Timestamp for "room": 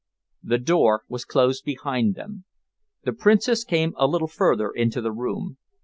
5.11-5.57